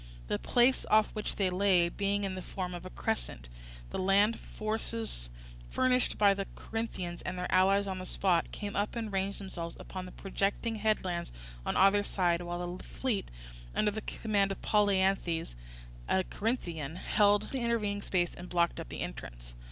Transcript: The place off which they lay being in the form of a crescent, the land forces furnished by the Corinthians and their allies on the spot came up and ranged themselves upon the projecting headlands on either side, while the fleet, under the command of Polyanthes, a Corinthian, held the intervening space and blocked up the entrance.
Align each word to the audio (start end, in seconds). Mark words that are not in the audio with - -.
The 0.29 0.39
place 0.39 0.83
off 0.89 1.09
which 1.13 1.35
they 1.35 1.51
lay 1.51 1.87
being 1.87 2.23
in 2.23 2.33
the 2.33 2.41
form 2.41 2.73
of 2.73 2.87
a 2.87 2.89
crescent, 2.89 3.49
the 3.91 3.99
land 3.99 4.39
forces 4.39 5.29
furnished 5.69 6.17
by 6.17 6.33
the 6.33 6.47
Corinthians 6.55 7.21
and 7.21 7.37
their 7.37 7.51
allies 7.53 7.85
on 7.85 7.99
the 7.99 8.05
spot 8.07 8.51
came 8.51 8.75
up 8.75 8.95
and 8.95 9.13
ranged 9.13 9.39
themselves 9.39 9.77
upon 9.79 10.07
the 10.07 10.11
projecting 10.11 10.77
headlands 10.77 11.31
on 11.67 11.77
either 11.77 12.01
side, 12.03 12.41
while 12.41 12.75
the 12.77 12.83
fleet, 12.83 13.29
under 13.75 13.91
the 13.91 14.01
command 14.01 14.51
of 14.51 14.59
Polyanthes, 14.63 15.53
a 16.09 16.23
Corinthian, 16.23 16.95
held 16.95 17.51
the 17.51 17.59
intervening 17.61 18.01
space 18.01 18.33
and 18.33 18.49
blocked 18.49 18.79
up 18.79 18.89
the 18.89 19.01
entrance. 19.01 19.53